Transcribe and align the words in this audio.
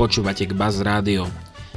Počúvate 0.00 0.48
k 0.48 0.56
Buzz 0.56 0.80
Rádio. 0.80 1.28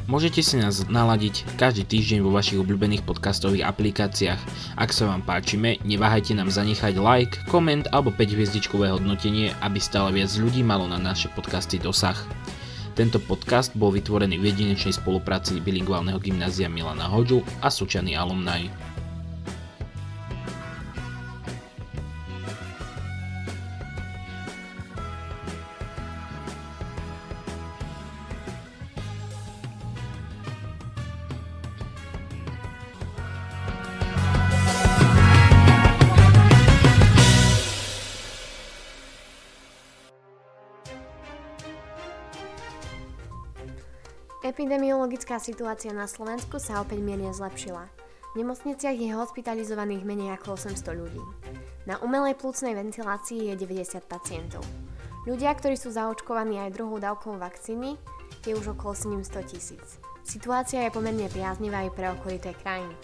Môžete 0.07 0.39
si 0.39 0.55
nás 0.55 0.88
naladiť 0.88 1.43
každý 1.59 1.83
týždeň 1.83 2.23
vo 2.23 2.31
vašich 2.31 2.55
obľúbených 2.55 3.03
podcastových 3.03 3.67
aplikáciách. 3.67 4.39
Ak 4.79 4.96
sa 4.96 5.12
vám 5.12 5.28
páčime, 5.28 5.76
neváhajte 5.83 6.31
nám 6.31 6.47
zanechať 6.47 7.04
like, 7.04 7.36
koment 7.51 7.83
alebo 7.91 8.15
5 8.15 8.23
hviezdičkové 8.23 8.96
hodnotenie, 8.96 9.51
aby 9.59 9.75
stále 9.75 10.15
viac 10.15 10.31
ľudí 10.39 10.63
malo 10.63 10.88
na 10.88 10.96
naše 10.96 11.28
podcasty 11.36 11.83
dosah. 11.83 12.15
Tento 12.96 13.19
podcast 13.19 13.76
bol 13.76 13.91
vytvorený 13.91 14.40
v 14.40 14.55
jedinečnej 14.55 14.96
spolupráci 14.96 15.60
bilingválneho 15.60 16.16
gymnázia 16.23 16.71
Milana 16.71 17.12
Hoďu 17.12 17.44
a 17.59 17.67
Sučany 17.67 18.16
alumni. 18.16 18.71
Epidemiologická 44.44 45.40
situácia 45.40 45.96
na 45.96 46.04
Slovensku 46.04 46.60
sa 46.60 46.84
opäť 46.84 47.00
mierne 47.00 47.32
zlepšila. 47.32 47.88
V 48.36 48.44
nemocniciach 48.44 48.92
je 48.92 49.16
hospitalizovaných 49.16 50.04
menej 50.04 50.36
ako 50.36 50.60
800 50.60 51.00
ľudí. 51.00 51.24
Na 51.88 51.96
umelej 52.04 52.36
plúcnej 52.36 52.76
ventilácii 52.76 53.48
je 53.48 53.54
90 53.56 54.04
pacientov. 54.04 54.68
Ľudia, 55.24 55.48
ktorí 55.56 55.80
sú 55.80 55.96
zaočkovaní 55.96 56.60
aj 56.60 56.76
druhou 56.76 57.00
dávkou 57.00 57.40
vakcíny, 57.40 57.96
je 58.44 58.52
už 58.52 58.76
okolo 58.76 58.92
700 59.24 59.48
tisíc. 59.48 59.96
Situácia 60.27 60.84
je 60.84 60.91
pomerne 60.91 61.32
priaznivá 61.32 61.88
aj 61.88 61.96
pre 61.96 62.12
okolité 62.12 62.52
krajiny. 62.52 63.00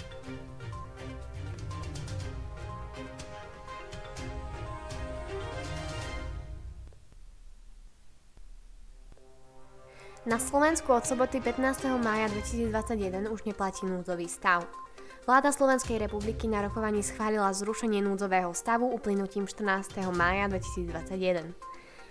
Na 10.27 10.35
Slovensku 10.35 10.91
od 10.91 11.07
soboty 11.07 11.39
15. 11.39 11.95
mája 12.03 12.27
2021 12.27 13.31
už 13.31 13.47
neplatí 13.47 13.87
núdzový 13.87 14.27
stav. 14.27 14.67
Vláda 15.23 15.55
Slovenskej 15.55 15.95
republiky 15.95 16.43
na 16.51 16.59
rokovaní 16.59 16.99
schválila 16.99 17.47
zrušenie 17.55 18.03
núdzového 18.03 18.51
stavu 18.51 18.91
uplynutím 18.91 19.47
14. 19.47 19.95
mája 20.11 20.51
2021. 20.51 21.55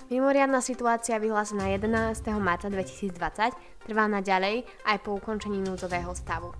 Mimoriadná 0.08 0.64
situácia 0.64 1.20
vyhlásená 1.20 1.68
11. 1.68 2.32
marca 2.40 2.72
2020 2.72 3.52
trvá 3.84 4.08
naďalej 4.08 4.64
aj 4.88 4.96
po 5.04 5.20
ukončení 5.20 5.60
núdzového 5.60 6.16
stavu. 6.16 6.56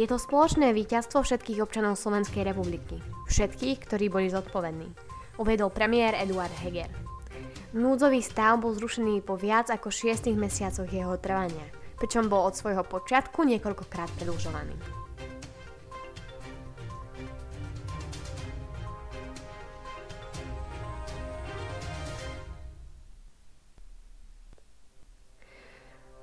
Je 0.00 0.08
to 0.08 0.16
spoločné 0.16 0.72
víťazstvo 0.72 1.20
všetkých 1.20 1.60
občanov 1.68 2.00
Slovenskej 2.00 2.48
republiky. 2.48 2.96
Všetkých, 3.28 3.84
ktorí 3.84 4.08
boli 4.08 4.32
zodpovední. 4.32 4.88
Uvedol 5.36 5.68
premiér 5.68 6.16
Eduard 6.16 6.56
Heger. 6.64 7.07
Núdzový 7.68 8.24
stav 8.24 8.56
bol 8.64 8.72
zrušený 8.72 9.20
po 9.20 9.36
viac 9.36 9.68
ako 9.68 9.92
6 9.92 10.32
mesiacoch 10.40 10.88
jeho 10.88 11.20
trvania, 11.20 11.68
pričom 12.00 12.24
bol 12.24 12.48
od 12.48 12.56
svojho 12.56 12.80
počiatku 12.80 13.44
niekoľkokrát 13.44 14.08
predlžovaný. 14.16 14.72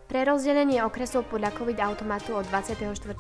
Pre 0.09 0.21
rozdelenie 0.31 0.81
okresov 0.81 1.30
podľa 1.30 1.53
COVID 1.53 1.77
automatu 1.77 2.39
od 2.39 2.47
24.5. 2.49 3.13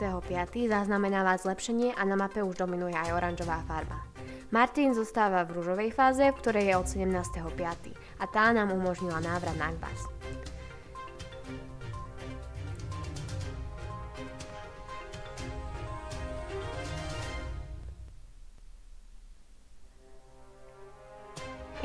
zaznamenáva 0.65 1.37
zlepšenie 1.37 1.93
a 1.93 2.01
na 2.07 2.17
mape 2.17 2.41
už 2.41 2.57
dominuje 2.57 2.97
aj 2.97 3.13
oranžová 3.13 3.61
farba. 3.69 4.14
Martin 4.53 4.93
zostáva 4.93 5.41
v 5.41 5.57
rúžovej 5.57 5.89
fáze, 5.89 6.21
v 6.21 6.37
ktorej 6.37 6.65
je 6.69 6.75
od 6.77 6.87
17.5. 6.89 7.93
a 8.21 8.25
tá 8.29 8.53
nám 8.53 8.69
umožnila 8.73 9.17
návrat 9.17 9.57
na 9.57 9.73
Gbas. 9.73 10.05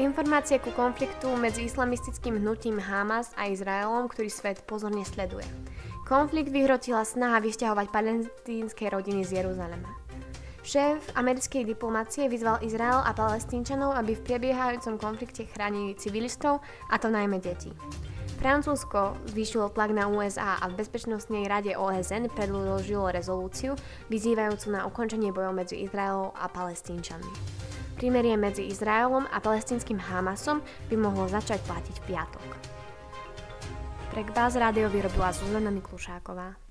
Informácie 0.01 0.57
ku 0.57 0.73
konfliktu 0.73 1.29
medzi 1.37 1.69
islamistickým 1.69 2.41
hnutím 2.41 2.81
Hamas 2.81 3.37
a 3.37 3.53
Izraelom, 3.53 4.09
ktorý 4.09 4.33
svet 4.33 4.65
pozorne 4.65 5.05
sleduje. 5.05 5.45
Konflikt 6.09 6.49
vyhrotila 6.49 7.05
snaha 7.05 7.37
vysťahovať 7.45 7.87
palestínske 7.93 8.89
rodiny 8.89 9.29
z 9.29 9.45
Jeruzalema. 9.45 10.10
Šéf 10.61 11.01
americkej 11.17 11.65
diplomácie 11.65 12.29
vyzval 12.29 12.61
Izrael 12.61 13.01
a 13.01 13.17
palestínčanov, 13.17 13.97
aby 13.97 14.13
v 14.13 14.25
prebiehajúcom 14.29 15.01
konflikte 15.01 15.49
chránili 15.49 15.97
civilistov, 15.97 16.61
a 16.93 17.01
to 17.01 17.09
najmä 17.09 17.41
deti. 17.41 17.73
Francúzsko 18.41 19.21
zvýšilo 19.33 19.69
tlak 19.73 19.93
na 19.93 20.09
USA 20.09 20.57
a 20.61 20.69
v 20.73 20.81
Bezpečnostnej 20.81 21.45
rade 21.45 21.77
OSN 21.77 22.33
predložilo 22.33 23.13
rezolúciu 23.13 23.77
vyzývajúcu 24.09 24.67
na 24.73 24.89
ukončenie 24.89 25.29
bojov 25.29 25.53
medzi 25.61 25.85
Izraelom 25.85 26.33
a 26.33 26.49
palestínčanmi. 26.49 27.33
Primerie 28.01 28.37
medzi 28.41 28.65
Izraelom 28.65 29.29
a 29.29 29.45
palestinským 29.45 30.01
Hamasom 30.01 30.65
by 30.89 30.97
mohlo 30.97 31.29
začať 31.29 31.61
platiť 31.69 32.01
v 32.01 32.07
piatok. 32.09 32.49
Pre 34.09 34.23
Gbaz 34.25 34.57
rádio 34.57 34.89
vyrobila 34.89 35.37
Zuzana 35.37 35.69
Miklušáková. 35.69 36.70